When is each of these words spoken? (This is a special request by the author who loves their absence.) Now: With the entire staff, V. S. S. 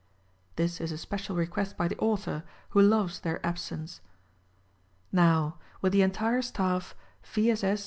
(This 0.55 0.81
is 0.81 0.91
a 0.91 0.97
special 0.97 1.35
request 1.35 1.77
by 1.77 1.87
the 1.87 1.95
author 1.99 2.43
who 2.69 2.81
loves 2.81 3.19
their 3.19 3.39
absence.) 3.45 4.01
Now: 5.11 5.59
With 5.79 5.93
the 5.93 6.01
entire 6.01 6.41
staff, 6.41 6.95
V. 7.21 7.51
S. 7.51 7.63
S. 7.63 7.79